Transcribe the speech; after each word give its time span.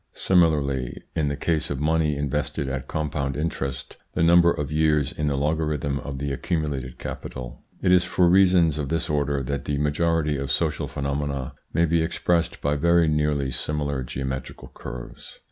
Similarly 0.15 1.03
in 1.15 1.27
the 1.27 1.35
case 1.35 1.69
of 1.69 1.79
money 1.79 2.15
invested 2.17 2.67
at 2.67 2.87
compound 2.87 3.37
interest, 3.37 3.97
the 4.15 4.23
number 4.23 4.49
of 4.51 4.71
years 4.71 5.11
is 5.13 5.27
the 5.27 5.35
logarithm 5.37 5.99
of 5.99 6.17
the 6.17 6.31
accumulated 6.31 6.97
capital. 6.97 7.61
It 7.83 7.91
is 7.91 8.03
for 8.03 8.27
reasons 8.27 8.79
of 8.79 8.89
this 8.89 9.11
order 9.11 9.43
that 9.43 9.65
the 9.65 9.77
majority 9.77 10.37
of 10.37 10.49
social 10.49 10.87
phenomena 10.87 11.53
may 11.71 11.85
be 11.85 12.01
expressed 12.01 12.61
by 12.61 12.77
very 12.77 13.07
nearly 13.07 13.51
similar 13.51 14.01
geometrical 14.01 14.69
curves. 14.73 15.37